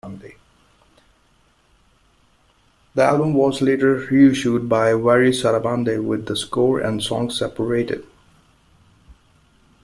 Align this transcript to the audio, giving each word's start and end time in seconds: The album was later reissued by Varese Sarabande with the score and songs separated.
The 2.95 3.03
album 3.03 3.35
was 3.35 3.61
later 3.61 4.07
reissued 4.09 4.67
by 4.67 4.93
Varese 4.93 5.43
Sarabande 5.43 6.03
with 6.03 6.25
the 6.25 6.35
score 6.35 6.79
and 6.79 7.03
songs 7.03 7.37
separated. 7.37 8.03